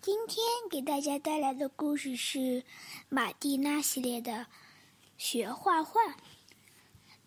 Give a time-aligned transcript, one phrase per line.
[0.00, 2.62] 今天给大家带来的故事是
[3.08, 4.32] 马蒂娜系列的
[5.16, 6.00] 《学画画》，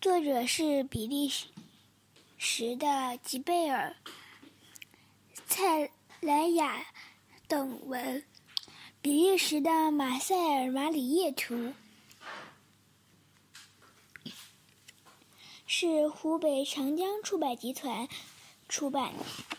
[0.00, 1.30] 作者是比利
[2.38, 3.94] 时的吉贝尔、
[5.46, 5.90] 蔡
[6.20, 6.86] 莱雅
[7.46, 8.24] 等文，
[9.02, 11.74] 比利时的马塞尔·马里叶图，
[15.66, 18.08] 是湖北长江出版集团
[18.66, 19.51] 出版的。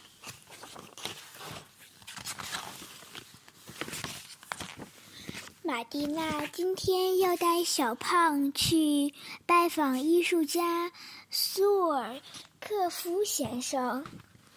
[5.73, 9.11] 马蒂娜今天要带小胖去
[9.47, 10.91] 拜访艺术家
[11.31, 12.15] 苏尔
[12.59, 14.05] 克夫先生。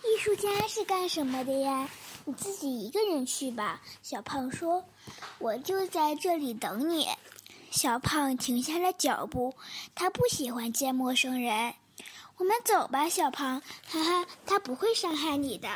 [0.05, 1.89] 艺术家是干什么的呀？
[2.27, 3.81] 你自己一个人去吧。
[4.03, 4.85] 小胖说
[5.41, 7.09] ：“我就在这里等你。”
[7.73, 9.55] 小胖停下了脚步，
[9.95, 11.73] 他不喜欢见陌生人。
[12.37, 15.67] 我们走吧，小胖，哈哈，他不会伤害你的。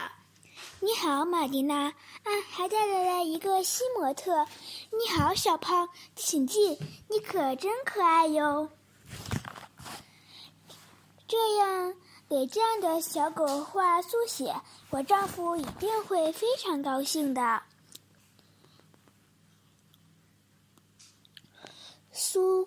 [0.83, 1.89] 你好，马蒂娜。
[1.89, 4.47] 啊，还带来了一个新模特。
[4.91, 6.79] 你好，小胖，请进。
[7.09, 8.67] 你可真可爱哟。
[11.29, 11.95] 这样
[12.31, 14.55] 给这样的小狗画速写，
[14.89, 17.63] 我丈夫一定会非常高兴的。
[22.11, 22.67] 苏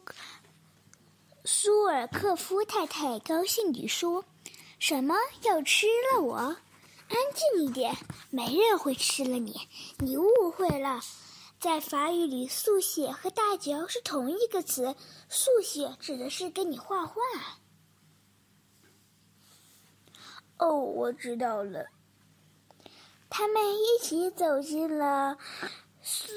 [1.44, 4.24] 苏尔克夫太太高兴地说
[4.78, 6.56] ：“什么要吃了我？”
[7.14, 7.96] 安静一点，
[8.32, 9.70] 没人会吃了你。
[10.00, 11.00] 你误会了，
[11.60, 14.96] 在法语里，速写和大嚼是同一个词。
[15.30, 17.22] 速写指的是给你画画。
[20.58, 21.86] 哦，我知道了。
[23.30, 25.38] 他们一起走进了
[26.02, 26.34] 苏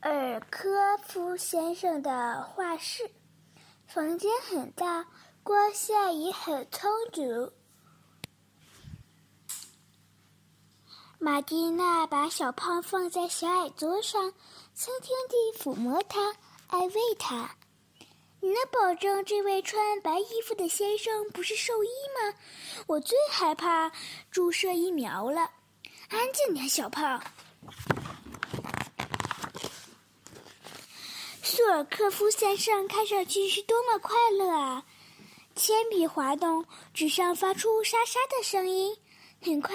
[0.00, 3.08] 尔科夫先生的画室。
[3.86, 5.06] 房间很大，
[5.44, 7.52] 光线也很充足。
[11.24, 14.32] 马蒂娜把小胖放在小矮桌上，
[14.74, 16.34] 轻轻地抚摸它，
[16.66, 17.48] 安慰它。
[18.40, 22.36] 你能保证这位穿白衣服的先生不是兽医吗？
[22.88, 23.92] 我最害怕
[24.32, 25.48] 注射疫苗了。
[26.08, 27.22] 安静点，小胖。
[31.40, 34.84] 苏尔克夫先生看上去是多么快乐啊！
[35.54, 38.96] 铅笔滑动，纸上发出沙沙的声音。
[39.40, 39.74] 很快，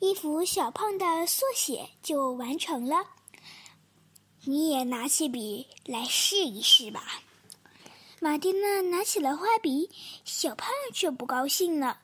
[0.00, 3.06] 一幅小胖的缩写就完成了。
[4.44, 7.02] 你也拿起笔来试一试吧。
[8.20, 9.90] 马蒂娜拿起了画笔，
[10.24, 11.98] 小胖却不高兴了，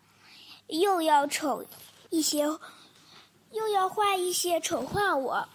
[0.68, 1.64] 又要丑
[2.10, 2.44] 一些，
[3.50, 5.48] 又要画一些丑化我，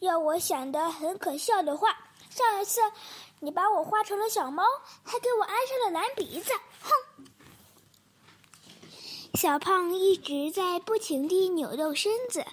[0.00, 1.96] 要我想的很可笑的画。
[2.30, 2.80] 上一次，
[3.40, 4.62] 你把我画成了小猫，
[5.02, 7.24] 还给我安上了蓝鼻子，哼！
[9.40, 12.44] 小胖一直在不停地扭动身子。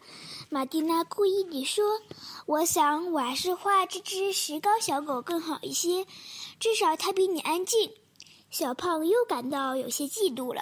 [0.51, 1.83] 马蒂娜故意地说
[2.45, 6.05] ：“我想我还是画这只石膏小狗更好一些，
[6.59, 7.91] 至少它比你安静。”
[8.51, 10.61] 小胖又感到有些嫉妒了。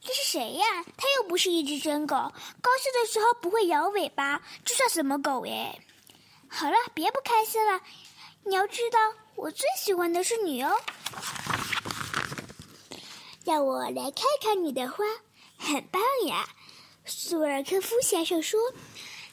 [0.00, 0.64] 这是谁呀？
[0.96, 5.78] 它又不是一只真狗，高兴的时候不会摇尾巴，这算什么狗哎？
[6.48, 7.78] 好了，别不开心了。
[8.44, 8.98] 你要知道，
[9.34, 10.74] 我最喜欢的是你哦。
[13.44, 15.04] 让我来看看你的花。
[15.62, 16.48] 很棒呀，
[17.04, 18.60] 苏尔科夫先生说：“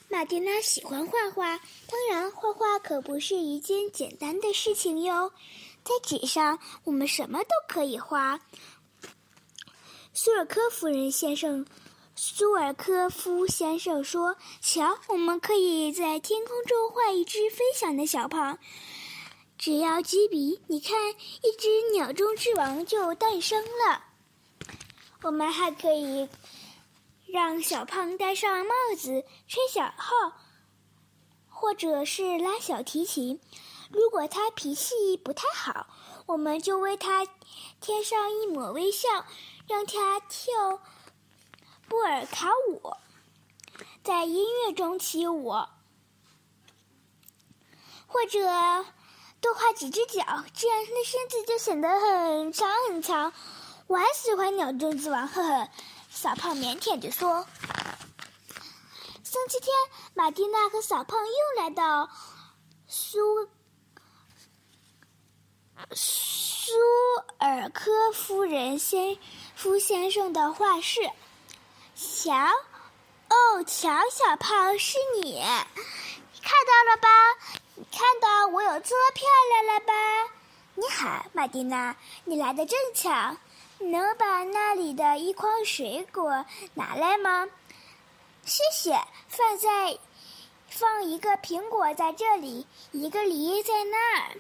[0.09, 1.57] 马蒂娜喜欢画画，
[1.88, 5.34] 当然，画画可不是一件简单的事情哟。
[5.84, 8.40] 在纸上，我们什么都可以画。”
[10.13, 11.66] 苏尔科夫人先生，
[12.16, 18.59] 苏尔科夫先生说：“瞧，我们可以在天空中画一只飞翔的小胖。
[19.57, 20.96] 只要几笔，你看，
[21.41, 24.03] 一只鸟中之王就诞生了。”
[25.22, 26.30] 我们还可以
[27.28, 30.13] 让小胖戴上帽子，吹小号，
[31.50, 33.41] 或者是拉小提琴。
[33.91, 35.88] 如果他脾气不太好，
[36.25, 37.28] 我们就为他
[37.81, 39.09] 贴上一抹微笑，
[39.68, 40.79] 让他跳
[41.90, 42.94] 布尔卡舞，
[44.02, 45.50] 在音乐中起舞，
[48.08, 48.40] 或者
[49.41, 53.34] 多画几只脚，这样他的身子就显得很长很长。
[53.90, 55.68] 我还喜欢鸟中之王，呵呵。
[56.12, 57.44] 小胖腼腆地说。
[59.24, 59.74] 星期天，
[60.14, 62.08] 马蒂娜和小胖又来到
[62.88, 63.50] 苏
[65.91, 66.72] 苏
[67.40, 69.18] 尔科夫人先
[69.56, 71.09] 夫先生的画室。
[71.96, 77.09] 瞧，哦，瞧，小胖是你，看到了吧？
[77.74, 79.94] 你看到我有这么漂亮了吧？
[80.76, 81.96] 你好，马蒂娜，
[82.26, 83.35] 你来的正巧。
[83.79, 87.47] 能把那里的一筐水果拿来吗？
[88.46, 88.99] 谢谢。
[89.28, 89.97] 放在
[90.67, 94.37] 放一个苹果在这里，一个梨在那儿。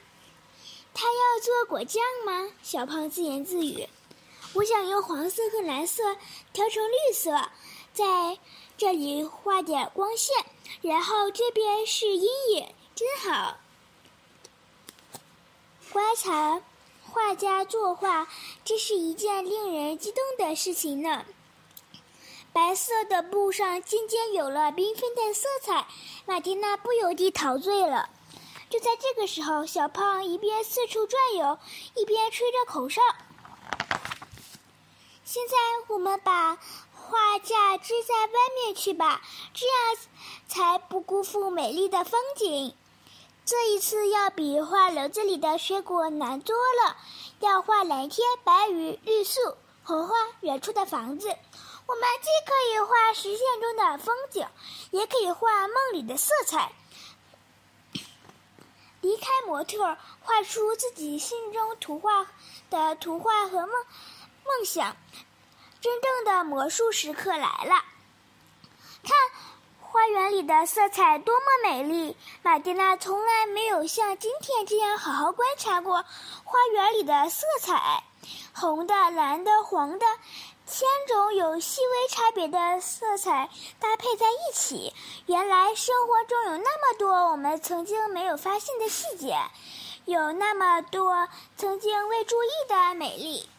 [0.93, 2.51] 他要做果酱吗？
[2.61, 3.87] 小胖自言自语。
[4.53, 6.15] 我想用黄色和蓝色
[6.51, 7.49] 调成绿色，
[7.93, 8.39] 在
[8.77, 10.35] 这里画点光线，
[10.81, 13.57] 然后这边是阴影，真好。
[15.91, 16.61] 观察
[17.09, 18.27] 画家作画，
[18.63, 21.25] 这是一件令人激动的事情呢。
[22.53, 25.87] 白色的布上渐渐有了缤纷的色彩，
[26.25, 28.09] 马蒂娜不由得陶醉了。
[28.69, 31.57] 就在这个时候，小胖一边四处转悠，
[31.95, 33.01] 一边吹着口哨。
[35.23, 35.55] 现在
[35.87, 36.57] 我们把
[36.93, 38.33] 画架支在外
[38.63, 39.21] 面去吧，
[39.53, 39.75] 这样
[40.47, 42.75] 才不辜负美丽的风景。
[43.49, 46.95] 这一次要比画楼子里的水果难多了，
[47.39, 49.39] 要画蓝天、白云、绿树、
[49.83, 51.27] 红花、远处的房子。
[51.87, 54.47] 我们既可以画实现中的风景，
[54.91, 56.71] 也可以画梦里的色彩。
[59.01, 62.27] 离开模特，画出自己心中图画
[62.69, 63.69] 的图画和梦
[64.45, 64.95] 梦想。
[65.81, 67.83] 真正的魔术时刻来了！
[69.01, 69.15] 看。
[69.91, 72.15] 花园里的色彩多么美丽！
[72.43, 76.05] 玛蒂娜从来没有像今天这样好好观察过
[76.43, 78.03] 花园里的色彩，
[78.53, 80.05] 红的、蓝的、黄的，
[80.67, 83.49] 千种有细微差别的色彩
[83.79, 84.93] 搭配在一起。
[85.25, 89.41] 原来生活中有那么多我们曾经没有发现的细节，
[90.05, 91.27] 有那么多
[91.57, 93.49] 曾经未注意的美丽。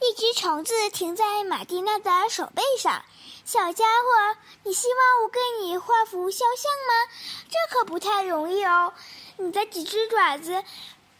[0.00, 3.04] 一只虫子停在玛蒂娜的手背上。
[3.46, 7.12] 小家伙，你希望我给你画幅肖像吗？
[7.48, 8.92] 这可不太容易哦。
[9.36, 10.64] 你的几只爪子，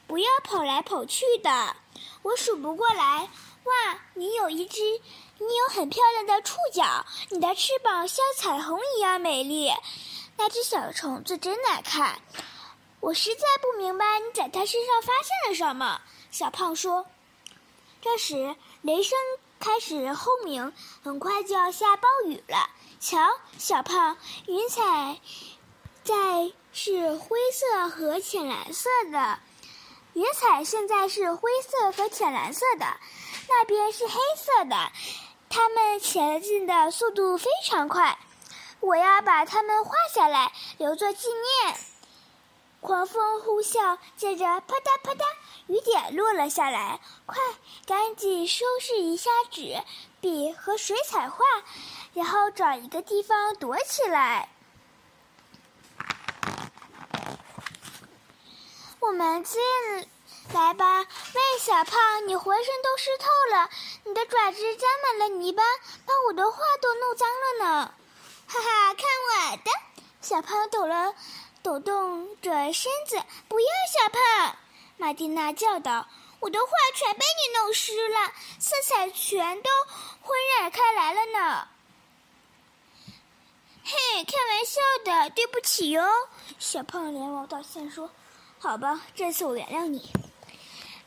[0.09, 1.77] 不要跑来跑去的，
[2.23, 3.31] 我数不过来。
[3.63, 4.81] 哇，你有一只，
[5.39, 9.71] 你有很漂亮的触角，你的翅膀像彩虹一样美丽。
[10.37, 12.21] 那只小虫子真难看，
[12.99, 16.01] 我实在不明白你在它身上发现了什么。
[16.33, 17.07] 小胖说。
[18.03, 19.17] 这时，雷声。
[19.59, 20.73] 开始轰鸣，
[21.03, 22.71] 很快就要下暴雨了。
[23.01, 23.19] 瞧，
[23.59, 24.17] 小胖，
[24.47, 25.21] 云彩
[26.05, 29.39] 在是灰色和浅蓝色的，
[30.15, 32.87] 云彩现在是灰色和浅蓝色的，
[33.49, 34.93] 那边是黑色的，
[35.49, 38.19] 它们前进的速度非常快。
[38.81, 41.77] 我要把它们画下来，留作纪念。
[42.81, 45.25] 狂风呼啸，接着啪嗒啪嗒，
[45.67, 47.01] 雨点落了下来。
[47.27, 47.37] 快，
[47.87, 49.83] 赶紧收拾一下纸、
[50.21, 51.39] 笔和水彩画，
[52.15, 54.49] 然后找一个地方躲起来。
[59.01, 59.61] 我们进
[60.53, 61.01] 来吧。
[61.01, 63.27] 喂，小胖，你浑身都湿透
[63.57, 63.71] 了，
[64.05, 65.63] 你的爪子沾满了泥巴，
[66.05, 67.95] 把我的画都弄脏了呢。
[68.49, 69.05] 哈哈，看
[69.51, 69.71] 我的！
[70.21, 71.15] 小胖抖了。
[71.63, 74.57] 抖动着身子，不要小胖！
[74.97, 76.09] 玛蒂娜叫道
[76.41, 79.71] ：“我的画全被你弄湿了，色彩全都
[80.23, 81.69] 昏染开来了呢。”
[83.85, 86.03] 嘿，开玩笑的，对不起哟！
[86.59, 88.11] 小胖连忙道歉说
[88.59, 90.11] ：“好吧，这次我原谅你。”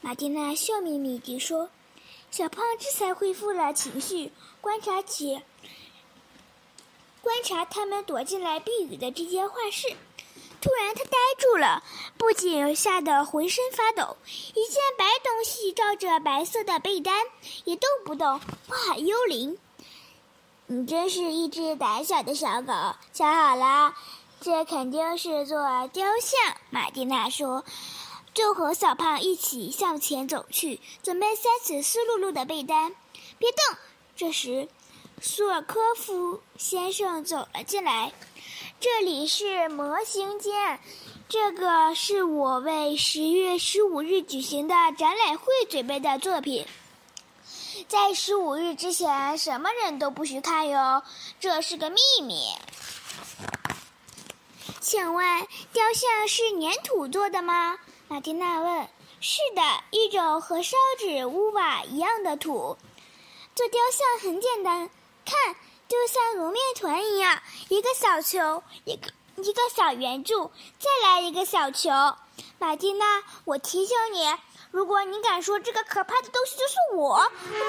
[0.01, 1.69] 玛蒂娜笑眯眯地说
[2.31, 4.31] ：“小胖这才恢复了情绪，
[4.61, 5.43] 观察起
[7.21, 9.97] 观察他们躲进来避雨的这间画室。”
[10.61, 11.83] 突然，他呆住了，
[12.17, 14.17] 不仅吓得浑身发抖。
[14.53, 17.25] 一件白东西罩着白色的被单，
[17.63, 18.27] 一动不动。
[18.67, 19.57] 哇，幽灵！
[20.67, 22.73] 你真是一只胆小的小狗。
[23.13, 23.95] 瞧好了，
[24.41, 25.57] 这肯定是座
[25.93, 26.57] 雕像。
[26.69, 27.63] 玛蒂娜说，
[28.33, 32.93] 就和小胖一起向前走去，准备塞起湿漉漉的被单。
[33.37, 33.77] 别动！
[34.15, 34.67] 这时，
[35.21, 38.11] 苏尔科夫先生走了进来。
[38.81, 40.79] 这里是模型间，
[41.27, 46.65] 这个是我为十月十五日举行的展览会准备的作品。
[47.89, 51.03] 在十五日之前，什么人都不许看哟，
[51.41, 52.53] 这是个秘密。
[54.79, 57.77] 请问，雕像是粘土做的吗？
[58.07, 58.87] 马蒂娜问。
[59.19, 62.77] 是的，一种和烧纸屋瓦一样的土。
[63.55, 64.89] 做雕像很简单，
[65.25, 65.57] 看。
[65.89, 71.89] 就像揉面团一样，一个小球，一个一个小圆柱，再来一个小球。
[72.59, 74.31] 马蒂娜，我提醒你，
[74.69, 77.19] 如果你敢说这个可怕的东西就是我，我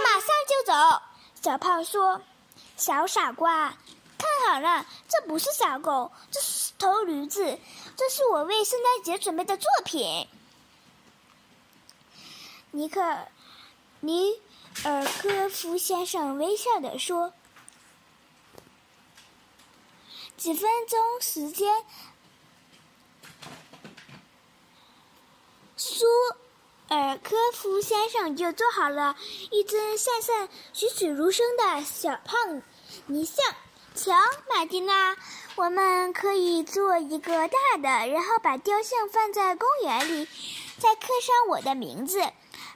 [0.05, 1.03] 马上就走。
[1.41, 2.21] 小胖说
[2.77, 3.75] ：“小傻瓜，
[4.19, 7.59] 看好了，这不是小狗，这是头驴子，
[7.97, 10.29] 这是我为圣诞节准备的作品。”
[12.73, 13.01] 尼克，
[14.01, 14.39] 尼
[14.85, 17.33] 尔科夫先生微笑地说。
[20.41, 21.85] 几分钟时间，
[25.77, 26.07] 苏
[26.89, 29.17] 尔科夫先生就做好了
[29.51, 32.63] 一尊闪闪栩栩如生的小胖
[33.05, 33.45] 泥像。
[33.95, 34.15] 瞧，
[34.49, 35.15] 马蒂娜，
[35.57, 40.27] 我们可以做一个大的，然后把雕像放在公园里，
[40.79, 42.19] 再刻上我的名字。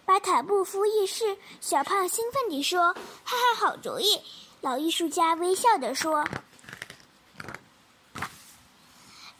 [0.04, 2.92] 巴塔布夫一世，小胖兴奋地说
[3.24, 4.20] ：“哈哈，好主意！”
[4.60, 6.26] 老艺术家微笑地说：“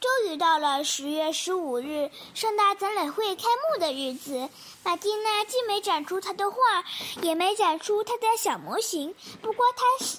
[0.04, 4.50] 终于到了十月十五日盛大展览会开幕的日子。
[4.82, 6.84] 马蒂娜既没展出她的画，
[7.22, 9.14] 也没展出她的小模型。
[9.40, 10.18] 不过她是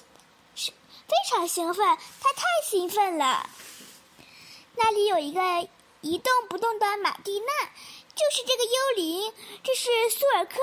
[0.56, 0.72] 是
[1.06, 3.48] 非常兴奋，她太兴奋了。
[4.74, 5.68] 那里有一个
[6.00, 7.46] 一动不动的马蒂娜。”
[8.16, 10.54] 就是这个幽灵，这是苏尔科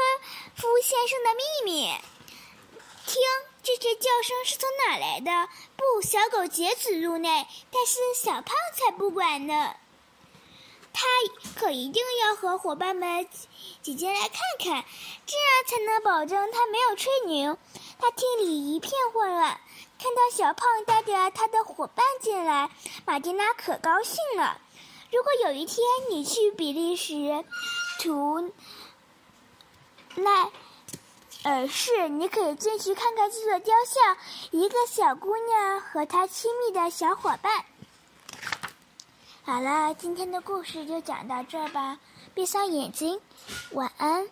[0.55, 1.93] 夫先生的秘密。
[3.05, 3.21] 听，
[3.83, 5.49] 这叫声是从哪来的？
[5.75, 9.75] 不，小狗截止入内，但是小胖才不管呢。
[10.93, 11.05] 他
[11.59, 13.27] 可一定要和伙伴们
[13.81, 14.85] 挤进来看看，
[15.25, 17.57] 这样才能保证他没有吹牛。
[17.99, 19.59] 大厅里一片混乱，
[19.99, 22.69] 看到小胖带着他的伙伴进来，
[23.05, 24.61] 马蒂娜可高兴了。
[25.11, 27.43] 如果有一天你去比利时
[27.99, 28.53] 图
[30.15, 30.49] 奈
[31.43, 34.17] 而是，你可以进去看看这座雕像，
[34.51, 37.65] 一个小姑娘和她亲密的小伙伴。
[39.43, 41.99] 好了，今天的故事就讲到这儿吧，
[42.33, 43.19] 闭上眼睛，
[43.71, 44.25] 晚安。